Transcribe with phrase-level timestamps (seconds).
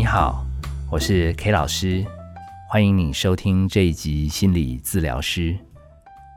[0.00, 0.46] 你好，
[0.90, 2.06] 我是 K 老师，
[2.70, 5.54] 欢迎你收听这一集心理治疗师。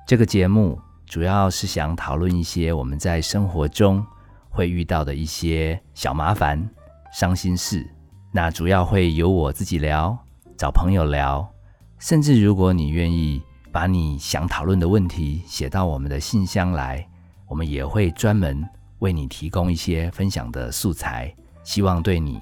[0.05, 4.05] 这个节目主要是想讨论一些我们在生活中
[4.49, 6.61] 会遇到的一些小麻烦、
[7.13, 7.89] 伤心事。
[8.33, 10.17] 那主要会由我自己聊，
[10.57, 11.49] 找朋友聊，
[11.99, 13.41] 甚至如果你愿意
[13.71, 17.07] 把你想讨论的问题写到我们的信箱来，
[17.47, 18.61] 我们也会专门
[18.99, 21.33] 为你提供一些分享的素材，
[21.63, 22.41] 希望对你、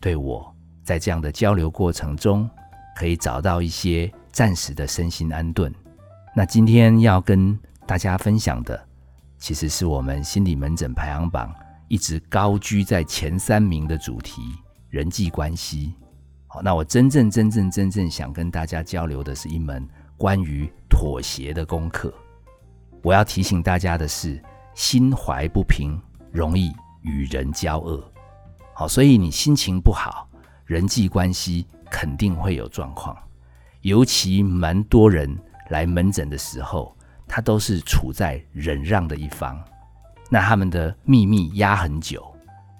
[0.00, 0.48] 对我。
[0.92, 2.46] 在这样的交流过程中，
[2.94, 5.74] 可以找到一些暂时的身心安顿。
[6.36, 8.78] 那今天要跟大家分享的，
[9.38, 11.50] 其实是我们心理门诊排行榜
[11.88, 14.42] 一直高居在前三名的主题——
[14.90, 15.94] 人际关系。
[16.46, 19.88] 好，那我真正、真正、真正想跟大家交流的是一门
[20.18, 22.12] 关于妥协的功课。
[23.02, 24.38] 我要提醒大家的是，
[24.74, 25.98] 心怀不平，
[26.30, 28.04] 容易与人交恶。
[28.74, 30.28] 好，所以你心情不好。
[30.64, 33.16] 人际关系肯定会有状况，
[33.80, 35.36] 尤其蛮多人
[35.70, 39.62] 来门诊的时候，他都是处在忍让的一方，
[40.30, 42.24] 那他们的秘密压很久，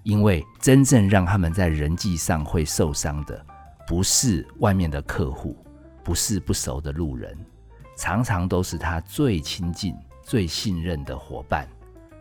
[0.05, 3.45] 因为真正让他们在人际上会受伤的，
[3.87, 5.57] 不是外面的客户，
[6.03, 7.37] 不是不熟的路人，
[7.97, 11.69] 常常都是他最亲近、最信任的伙伴、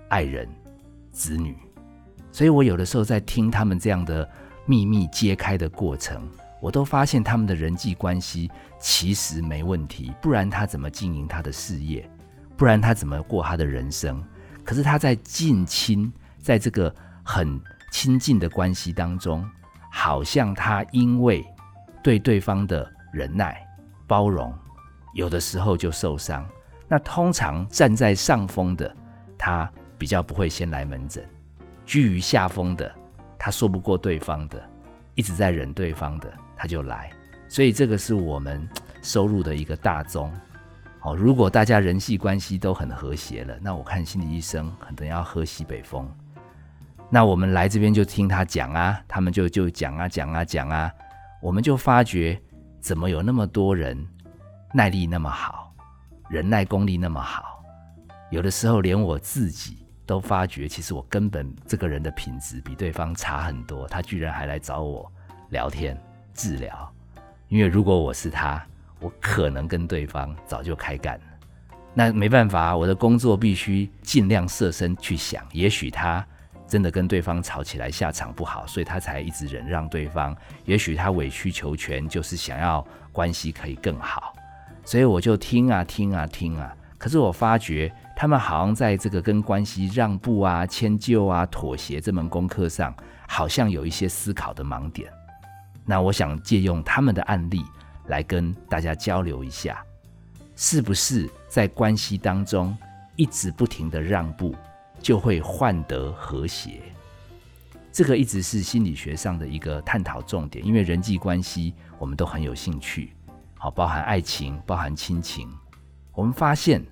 [0.10, 0.50] 爱人、
[1.12, 1.56] 子女，
[2.32, 4.30] 所以我有的时候在听他们这样的。
[4.66, 6.22] 秘密揭开的过程，
[6.62, 12.10] 我都发现他们的人际关系其实没问题，不然他怎么经营他的事业？
[12.56, 14.24] 不然他怎么过他的人生？
[14.64, 17.60] 可是他在近亲，在这个很
[17.92, 19.44] 亲近的关系当中，
[19.92, 21.44] 好像他因为
[22.04, 23.66] 对对方的忍耐、
[24.06, 24.54] 包容，
[25.16, 26.48] 有的时候就受伤。
[26.88, 28.96] 那通常站在上风的，
[29.38, 29.68] 他
[29.98, 31.24] 比较不会先来门诊；
[31.86, 32.94] 居于下风的。
[33.44, 34.64] 他说不过对方的，
[35.16, 37.10] 一直在忍对方的，他就来。
[37.50, 38.70] 所以这个是我们
[39.02, 40.32] 收入的一个大宗。
[41.00, 46.08] 好，如果大家人际关系都很和谐了，那我看心理医生可能要喝西北风。
[47.10, 50.94] 那我们来这边就听他讲啊，他们就就讲啊讲啊讲啊，
[51.42, 52.40] 我们就发觉
[52.80, 53.98] 怎么有那么多人
[54.72, 55.74] 耐力那么好，
[56.30, 57.64] 忍耐功力那么好，
[58.30, 59.81] 有的时候连我自己。
[60.12, 63.88] 都发觉，其实我根本这个人的品质比对方差很多。
[63.88, 65.10] 他居然还来找我
[65.52, 65.98] 聊天
[66.34, 66.94] 治疗，
[67.48, 68.62] 因为如果我是他，
[69.00, 71.24] 我可能跟对方早就开干了。
[71.94, 75.46] 那没办法，我的工作必须尽量设身去想。
[75.54, 76.26] 也许他
[76.68, 80.36] 真的跟对方吵起来，下场不好，所以他才一直忍让对方。
[80.66, 84.34] 也许他委曲求全，就是想要关系可以更好。
[84.84, 86.76] 所以我就听啊听啊听啊。
[86.98, 87.90] 可是我发觉。
[88.22, 92.96] 他们好像在这个跟关系让步啊、迁就啊、妥协这门功课上，
[93.28, 95.12] 好像有一些思考的盲点。
[95.86, 97.66] 那我想借用他们的案例
[98.10, 99.84] 来跟大家交流一下，
[100.56, 102.78] 是不是在关系当中
[103.16, 104.56] 一直不停的让步，
[105.00, 106.80] 就会换得和谐？
[107.92, 113.16] 这个一直是心理学上的一个探讨重点，因为人际关系我们都很有兴趣，
[113.58, 115.52] 好，包含爱情，包含亲情，
[116.14, 116.86] 我们发现。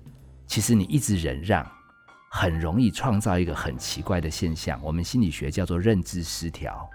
[0.50, 1.64] 其实你一直忍让，
[2.28, 6.90] 很容易创造一个很奇怪的现象，我们心理学叫做认知失调。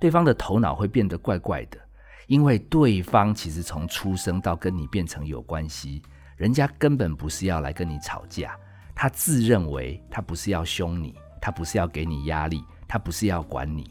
[0.00, 1.78] 对方的头脑会变得怪怪的，
[2.26, 6.02] 因为对方其实从出生到跟你变成有关系，
[6.36, 8.58] 人家根本不是要来跟你吵架，
[8.92, 13.88] 他自认为他不是要凶你，他不是要给你压力，他不是要管你，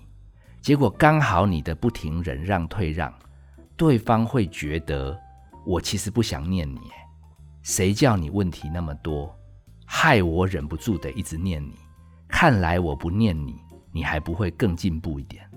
[0.60, 3.14] 结果刚好你的不停忍让退让，
[3.78, 5.18] 对方会觉得
[5.66, 6.82] 我其实不想念你。
[7.64, 9.34] 谁叫你问题那么多，
[9.86, 11.76] 害我忍不住得一直念你。
[12.28, 13.56] 看来我不念你，
[13.94, 15.50] 你还不会更进步一点。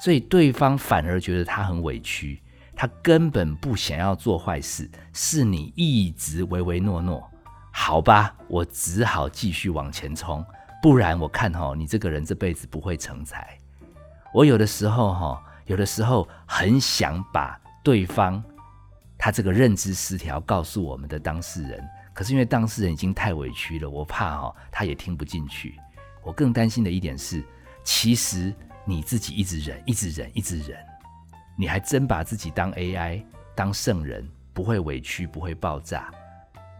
[0.00, 2.42] 所以对方反而觉得他很委屈，
[2.74, 7.22] 他根本不想要做坏事，是你一直唯唯诺诺。
[7.70, 10.42] 好吧，我只好继续往前冲，
[10.82, 13.58] 不然我看哈，你这个人这辈子不会成才。
[14.32, 18.42] 我有的时候哈，有的时候很想把对方。
[19.24, 25.76] 他这个认知失调告诉我们的当事人，可是因为当事人已经太委屈了，我怕哈他也听不进去。
[26.24, 27.40] 我更担心的一点是，
[27.84, 28.52] 其实
[28.84, 30.76] 你自己一直忍，一直忍，一直忍，
[31.56, 33.22] 你还真把自己当 AI，
[33.54, 36.10] 当圣人，不会委屈，不会爆炸。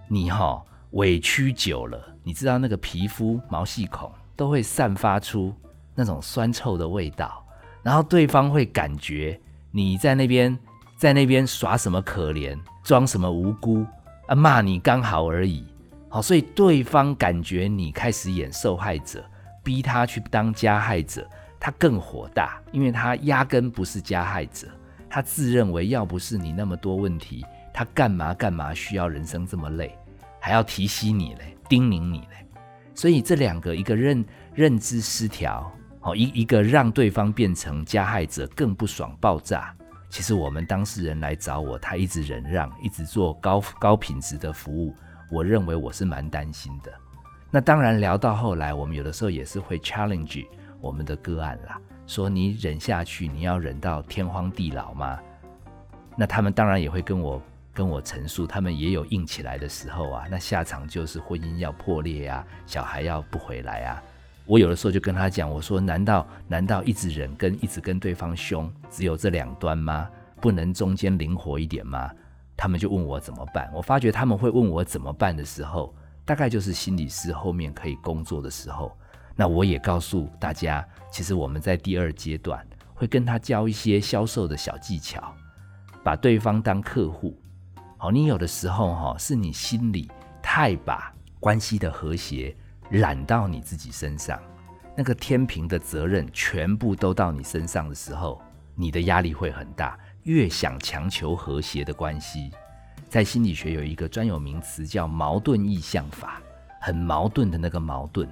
[0.09, 0.61] 你哈
[0.91, 5.55] 委屈久了，你知道那个皮肤毛细孔都会散发出
[5.95, 7.47] 那种酸臭的味道，
[7.85, 9.41] 然后对方会感觉
[9.71, 10.59] 你在那边。
[11.03, 13.85] 在那边耍什么可怜，装什么无辜
[14.29, 14.37] 啊？
[14.37, 15.67] 骂你刚好而已，
[16.09, 19.21] 好，所以对方感觉你开始演受害者，
[19.65, 21.29] 逼他去当加害者，
[21.59, 24.69] 他更火大，因为他压根不是加害者，
[25.11, 27.45] 他自认为要不是你那么多问题，
[27.75, 29.99] 他干嘛干嘛需要人生这么累，
[30.39, 32.47] 还要提醒你嘞，叮咛你嘞。
[32.95, 35.69] 所以这两个，一个认认知失调，
[35.99, 39.75] 好，一一个让对方变成加害者更不爽爆炸。
[40.13, 44.95] 其实我们当事人来找我，他一直忍让，一直做高高品质的服务，
[45.31, 46.93] 我认为我是蛮担心的。
[47.51, 50.47] 那当然聊到后来，我们有的时候也是会 challenge。
[50.83, 55.19] 我们的个案啦，说你忍下去，你要忍到天荒地老吗？
[56.15, 57.41] 那他们当然也会跟我
[57.73, 60.27] 跟我陈述，他们也有硬起来的时候啊。
[60.31, 64.03] 那下场就是婚姻要破裂啊，小孩要不回来啊。
[64.53, 70.07] 我有的时候就跟他讲，我说难道难道一直忍跟一直跟对方凶，只有这两端吗？
[70.43, 72.11] 不能中间灵活一点吗？
[72.55, 73.71] 他们就问我怎么办。
[73.73, 75.97] 我发觉他们会问我怎么办的时候，
[76.27, 78.95] 大概就是心理师后面可以工作的时候。
[79.35, 82.63] 那我也告诉大家，其实我们在第二阶段
[82.93, 85.35] 会跟他教一些销售的小技巧，
[86.05, 87.41] 把对方当客户。
[87.97, 90.11] 好，你有的时候哈，是你心里
[90.43, 91.11] 太把
[91.41, 92.55] 关系的和谐
[92.93, 94.41] 揽到你自己身上，
[94.97, 98.41] 那个天平的责任全部都到你身上的时候，
[98.75, 99.99] 你的压力会很大。
[100.25, 102.53] 越想强求和谐的关系，
[103.09, 106.41] 在心理学有一个专有名词叫矛盾意向法，
[106.81, 108.29] 很矛盾的那个矛盾。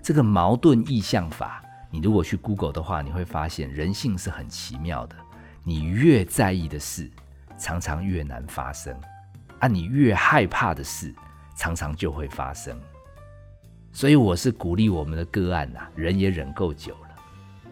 [0.00, 5.16] 这个矛盾意向法，你如果去 Google 的话，你会发现人性是很奇妙的。
[5.64, 7.10] 你越在意的事，
[7.58, 8.94] 常常越难发生；
[9.58, 11.12] 啊，你越害怕的事，
[11.56, 12.78] 常常就会发生。
[13.94, 17.10] 所以我是鼓励我们的个案呐，人也忍够久了。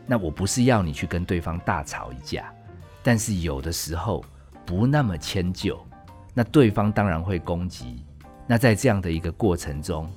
[0.06, 2.54] 那我不是要你去跟对方大吵一架，
[3.02, 4.24] 但是有的时候
[4.64, 5.84] 不那么迁就，
[6.32, 8.06] 那对方当然会攻击。
[8.46, 10.08] 那在这样的一个过程中，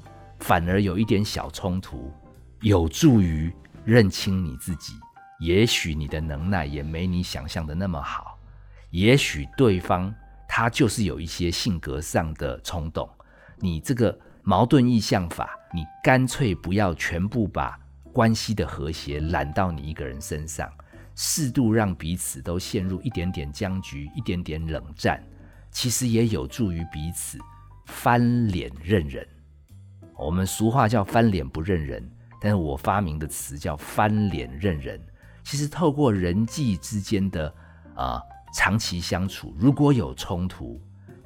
[0.42, 2.13] 反而有一点小冲突，
[2.62, 3.51] 有助于
[3.84, 4.94] 认清你自己。
[5.40, 8.38] 也许你的能耐也没你想象的那么好，
[8.92, 10.13] 也许对方
[10.48, 13.10] 他就是有一些性格上的冲动。
[13.58, 14.18] 你这个
[14.48, 17.76] 矛盾意向法，你干脆不要全部把
[18.14, 20.72] 关系的和谐揽到你一个人身上，
[21.16, 25.20] 适度让彼此都陷入一点点僵局、一点点冷战，
[25.72, 27.40] 其实也有助于彼此
[27.88, 29.28] 翻脸认人。
[30.16, 32.08] 我们俗话叫翻脸不认人，
[32.40, 35.04] 但是我发明的词叫翻脸认人。
[35.44, 37.52] 其实透过人际之间的
[37.96, 38.22] 啊
[38.54, 40.80] 长期相处，如果有冲突，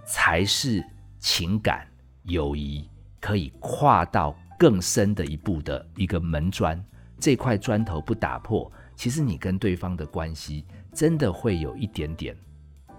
[0.05, 0.81] 才是
[1.19, 1.85] 情感
[2.23, 2.89] 友谊
[3.19, 6.83] 可以跨到更深的一步的一个门砖。
[7.19, 12.35] 这块砖头不打破，其实你跟对方的关系真的会有一点点，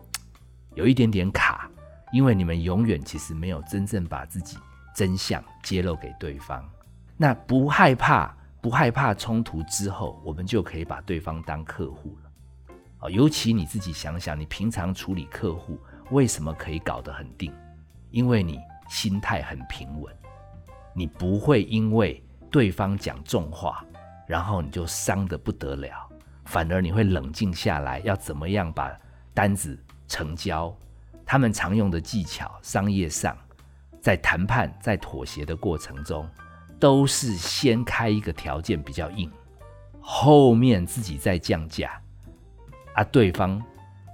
[0.75, 1.71] 有一点点卡，
[2.13, 4.57] 因为你们永远其实没有真正把自己。
[4.93, 6.69] 真相揭露给对方，
[7.17, 12.75] 那不害怕，不害怕冲突之后，我们就可以把对方当客户了。
[12.99, 15.79] 啊，尤其你自己想想，你平常处理客户
[16.11, 17.55] 为什么可以搞得很定？
[18.11, 18.59] 因为你
[18.91, 20.13] 心态很平稳，
[20.93, 22.21] 你不会因为
[22.51, 23.85] 对方讲重话，
[24.27, 26.09] 然后你就伤得不得了，
[26.45, 28.91] 反而你会冷静下来，要怎么样把
[29.33, 29.79] 单子
[30.09, 30.77] 成交？
[31.25, 33.35] 他们常用的技巧，商业上。
[34.01, 36.29] 在谈判、在妥协的过程中，
[36.81, 39.31] 都是先开一个条件比较硬，
[40.01, 42.01] 后面自己再降价，
[42.95, 43.63] 啊，对方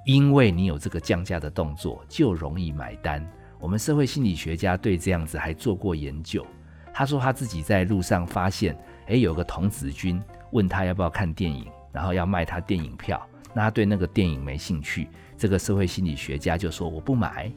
[0.05, 3.25] 因为你有这个降价的动作，就容易买单。
[3.67, 6.47] 我们社会心理学家对这样子还做过研究，
[6.95, 13.21] 他说他自己在路上发现，诶，有个童子军问他要不要看电影，然后要卖他电影票，
[13.53, 17.51] 那他对那个电影没兴趣，这个社会心理学家就说我不买。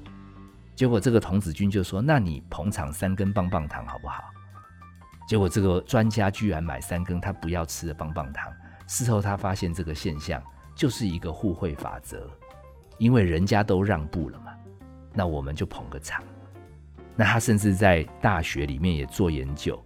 [0.76, 4.24] 结果这个童子军就说：“那你捧场三根棒棒糖好不好？”
[5.30, 8.52] 结果这个专家居然买三根他不要吃的棒棒糖。
[8.88, 10.42] 事后他发现这个现象
[10.74, 12.28] 就是一个互惠法则，
[12.98, 14.49] 因为人家都让步了嘛，
[15.14, 16.24] 那我们就捧个场。
[17.16, 19.84] 那他甚至在大学里面也做研究，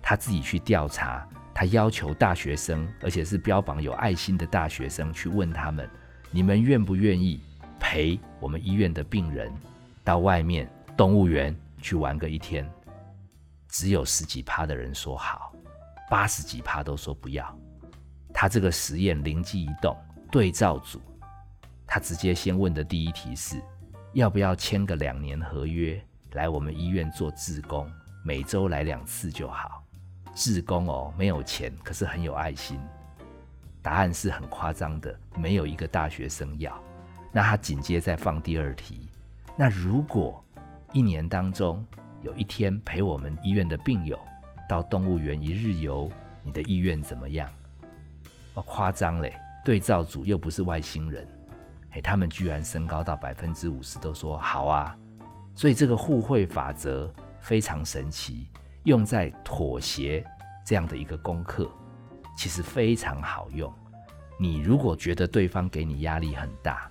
[0.00, 5.90] 他自己去调查，他要求大学生，而且是标榜有爱心的大学生，去问他们
[6.30, 7.40] ：“你们愿不愿意
[7.80, 9.52] 陪我们医院的病人？”
[10.04, 12.66] 到外面动物园去玩个一天，
[13.68, 15.52] 只有十几趴的人说好，
[16.08, 17.58] 八十几趴都说不要。
[18.32, 19.96] 他这个实验灵机一动，
[20.30, 21.00] 对照组，
[21.84, 23.60] 他直接先问的第一题是，
[24.14, 27.90] 要不要签个两年合约来我们医院做志工，
[28.24, 29.84] 每周来两次就好。
[30.34, 32.80] 志工哦，没有钱，可是很有爱心。
[33.82, 36.82] 答案是很夸张的，没有一个大学生要。
[37.32, 39.08] 那他紧接再放第二题。
[39.56, 40.42] 那如果
[40.92, 41.84] 一年当中
[42.22, 44.18] 有一天陪我们医院的病友
[44.68, 46.10] 到动物园一日游，
[46.42, 47.50] 你的意愿怎么样？
[48.54, 49.34] 哦夸张嘞！
[49.64, 51.28] 对照组又不是外星人，
[51.98, 54.96] 哎，他们居然升高到百分之五十，都说好啊。
[55.56, 58.46] 所以这个互惠法则非常神奇，
[58.84, 60.24] 用在妥协
[60.64, 61.68] 这样的一个功课，
[62.36, 63.72] 其实非常好用。
[64.38, 66.88] 你如果觉得对方给你压力很大，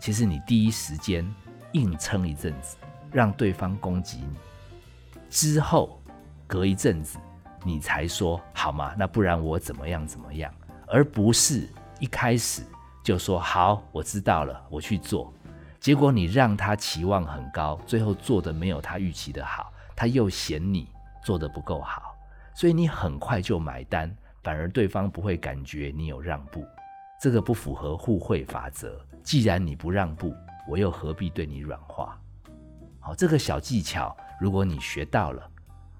[0.00, 1.24] 其实你第一时间
[1.74, 2.76] 硬撑一阵子，
[3.12, 4.36] 让对方攻击你，
[5.30, 6.02] 之后
[6.48, 7.16] 隔一阵子
[7.62, 8.92] 你才说好吗？
[8.98, 10.52] 那不然我怎么样怎么样，
[10.88, 11.68] 而不是
[12.00, 12.62] 一开始
[13.02, 15.32] 就说好，我知道了，我去做。
[15.80, 20.88] 结果你让他期望很高，最后做的没有他预期的好，他又嫌你
[21.24, 22.14] 做的不够好，
[22.54, 24.14] 所以你很快就买单。
[24.44, 26.64] 反而对方不会感觉你有让步，
[27.20, 29.00] 这个不符合互惠法则。
[29.22, 30.34] 既然你不让步，
[30.68, 32.16] 我又何必对你软化？
[33.00, 35.42] 好，这个小技巧，如果你学到了，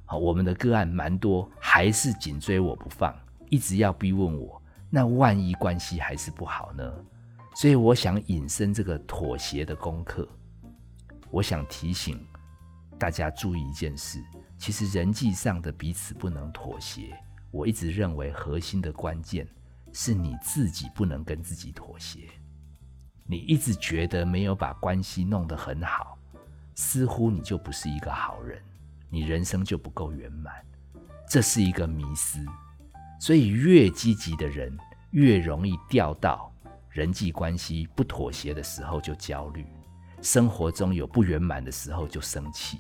[0.05, 3.13] 好，我们的个案蛮多，还是紧追我不放，
[3.49, 4.62] 一直要逼问我，
[4.95, 6.93] 那万一关系还是不好呢？
[7.55, 10.29] 所以我想引申这个妥协的功课，
[11.31, 12.23] 我想提醒
[12.99, 14.23] 大家注意一件事：
[14.59, 17.19] 其实人际上的彼此不能妥协。
[17.51, 19.49] 我一直认为，核心的关键
[19.95, 22.29] 是你自己不能跟自己妥协。
[23.25, 26.19] 你一直觉得没有把关系弄得很好，
[26.75, 28.63] 似乎你就不是一个好人，
[29.09, 30.53] 你人生就不够圆满。
[31.27, 32.45] 这是一个迷思。
[33.23, 34.77] 所以，越积极的人
[35.13, 36.53] 越容易掉到
[36.91, 39.65] 人际关系不妥协的时候就焦虑，
[40.21, 42.79] 生活中有不圆满的时候就生气。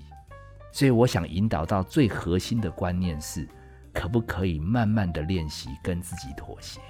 [0.73, 3.49] 所以，我想引导到最核心的观念是。
[3.95, 6.81] 可不可以慢慢的练习跟自己妥协？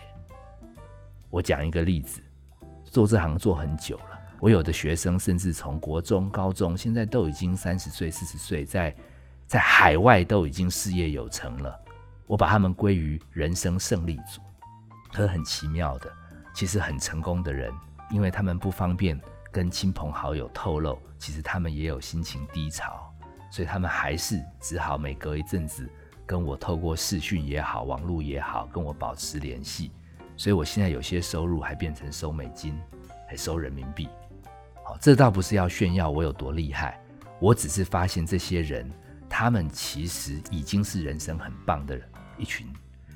[1.30, 2.22] 我讲一个例子，
[2.84, 8.94] 做这行做很久了，我有的学生甚至从国中、高中，现在都已经三十岁、四十岁，在
[9.48, 11.81] 在海外都已经事业有成了。
[12.32, 14.40] 我把他们归于人生胜利组。
[15.12, 16.10] 可很奇妙的，
[16.54, 17.70] 其实很成功的人，
[18.10, 19.20] 因为他们不方便
[19.50, 23.12] 跟亲朋好友透露，其实他们也有心情低潮，
[23.50, 25.86] 所以他们还是只好每隔一阵子。
[26.24, 29.92] 跟我透过视讯也好，网络也好，跟我保持联系，
[30.34, 32.80] 所以我现在有些收入还变成收美金，
[33.28, 34.08] 还收人民币。
[34.82, 36.98] 好，这倒不是要炫耀我有多厉害，
[37.38, 38.90] 我只是发现这些人，
[39.28, 42.66] 他们其实已经是人生很棒的人一群，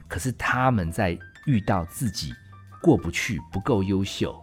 [0.09, 2.35] 可是他们在遇到自己
[2.83, 4.39] 过不去、不够优秀，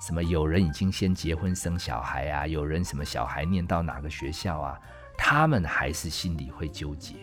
[0.00, 4.80] 什么有人已经先结婚生小孩啊，有人什么小孩念到哪个学校啊，
[5.16, 7.14] 他们还是心里会纠结。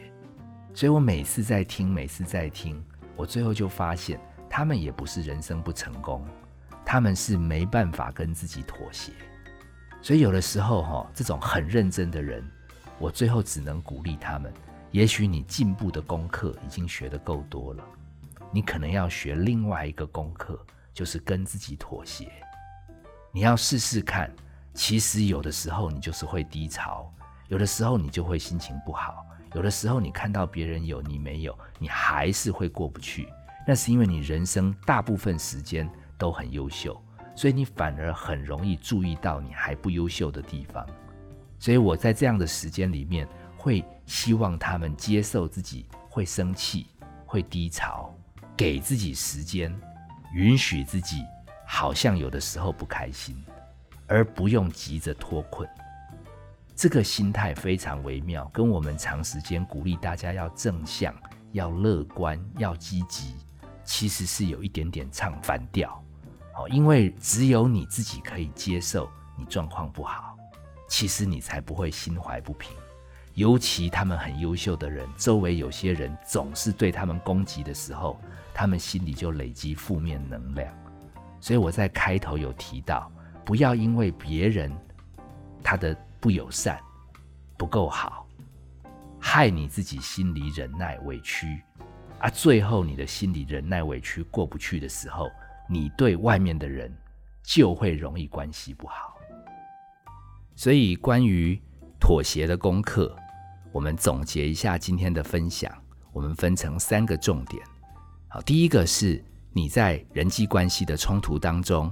[0.74, 2.84] 所以我每次在听，每次在听，
[3.16, 4.20] 我最后就发现，
[4.50, 6.26] 他们也不是人生不成功，
[6.84, 9.12] 他们是没办法跟自己妥协。
[10.02, 12.44] 所以有的时候哈，这种很认真的人，
[12.98, 14.52] 我最后只能鼓励他们：，
[14.94, 17.84] 也许你进步的功课已经学得够多了，
[18.52, 22.32] 你可能要学另外一个功课，就是跟自己妥协。
[23.32, 24.32] 你要试试看，
[24.76, 27.12] 其实有的时候你就是会低潮，
[27.48, 29.26] 有的时候你就会心情不好。
[29.56, 33.28] 有的时候，你看到别人有你没有，你还是会过不去。
[33.68, 37.04] 那是因为你人生大部分时间都很优秀，
[37.36, 40.86] 所以你反而很容易注意到你还不优秀的地方。
[41.58, 46.88] 所以我在这样的时间里面，会希望他们接受自己会生气、
[47.26, 48.14] 会低潮，
[48.56, 49.74] 给自己时间，
[50.34, 51.24] 允许自己
[51.66, 53.36] 好像有的时候不开心，
[54.08, 55.68] 而不用急着脱困。
[56.76, 61.14] 这个心态非常微妙，跟我们长时间鼓励大家要正向、
[61.52, 63.36] 要乐观、要积极，
[63.84, 66.04] 其实是有一点点唱反调。
[66.56, 70.36] 哦，因为只有你自己可以接受你状况不好，
[70.88, 72.72] 其实你才不会心怀不平。
[73.34, 78.20] 尤其他们很优秀的人，周围有些人总是对他们攻击的时候，
[78.54, 80.74] 他们心里就累积负面能量。
[81.40, 83.12] 所以我在开头有提到，
[83.44, 84.72] 不要因为别人
[85.64, 85.96] 他的。
[86.24, 86.80] 不友善，
[87.58, 88.26] 不够好，
[89.20, 91.62] 害你自己心里忍耐委屈，
[92.20, 95.30] 啊，最后你的心里忍耐委屈过不去的时候，
[95.68, 96.90] 你对外面的人
[97.44, 99.18] 就会容易关系不好。
[100.56, 101.62] 所以，关于
[102.00, 103.14] 妥协的功课，
[103.74, 105.76] 我们总结一下今天的分享，
[106.12, 107.60] 我们分成三个重点。
[108.28, 111.92] 好，第一个是你在人际关系的冲突当中，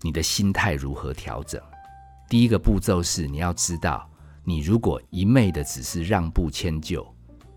[0.00, 1.62] 你的心态如何调整。
[2.28, 4.10] 第一个步骤是，你要知道，
[4.42, 7.06] 你如果一昧的只是让步迁就，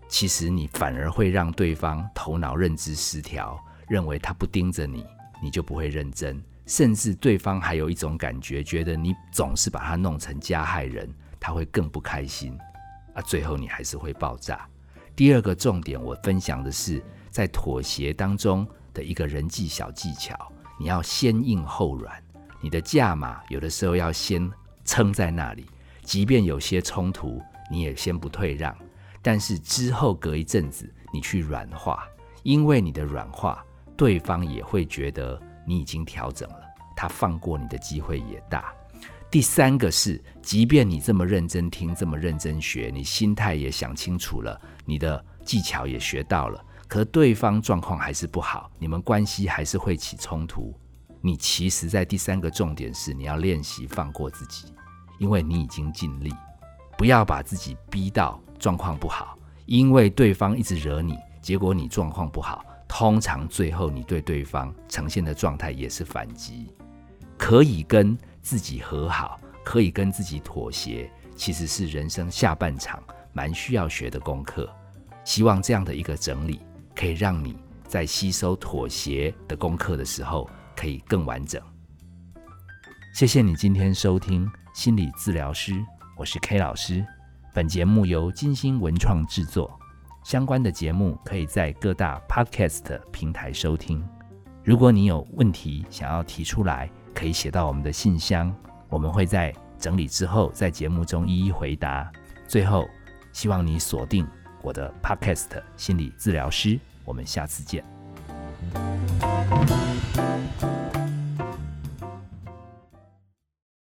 [0.08, 3.58] 其实你反而会让对方头脑认知失调，
[3.88, 5.04] 认为他不盯着你，
[5.42, 12.56] 你就不会认真，甚至对方还有一种感觉，觉得你总是把他弄成加害人，他会更不开心，
[13.16, 14.68] 啊，最后你还是会爆炸。
[15.16, 20.36] 第二个重点，我分享的是，在妥协当中，的一个人际小技巧，
[20.78, 22.22] 你要先硬后软。
[22.60, 24.50] 你的价码有的时候要先
[24.84, 25.66] 撑在那里，
[26.02, 28.76] 即便有些冲突，你也先不退让。
[29.22, 32.06] 但是之后隔一阵子，你去软化，
[32.42, 33.64] 因为你的软化，
[33.96, 36.60] 对方也会觉得你已经调整了，
[36.94, 38.74] 他放过你的机会也大。
[39.36, 50.74] 第三个是，即便你这么认真听，这么认真学，你心态也想清楚了，你的技巧也学到了，可对方状况还是不好，你们关系还是会起冲突。
[51.20, 54.72] 你其实，在第三个重点是，你要练习放过自己，
[55.18, 56.32] 因为你已经尽力，
[56.96, 66.72] 不要把自己逼到状况不好，因为对方一直惹你，结果你状况不好，通常最后你对对方呈现的状态也是反击。
[67.38, 68.16] 可以跟
[68.46, 74.72] 自己和好，可以跟自己妥协，其实是人生下半场蛮需要学的功课。
[75.24, 76.60] 希望这样的一个整理，
[76.94, 77.56] 可以让你
[77.88, 80.48] 在吸收妥协的功课的时候。
[80.76, 81.60] 可以更完整。
[83.14, 85.72] 谢谢你今天收听心理治疗师，
[86.18, 87.02] 我是 K 老师。
[87.54, 89.80] 本节目由金星文创制作，
[90.22, 94.06] 相关的节目可以在各大 Podcast 平台收听。
[94.62, 98.54] 如果你有问题想要提出来，可以写到我们的信箱，
[98.90, 102.12] 我们会在整理之后在节目中一一回答。
[102.46, 102.86] 最后，
[103.32, 104.28] 希望你锁定
[104.60, 107.82] 我的 Podcast 心理治疗师，我们下次见。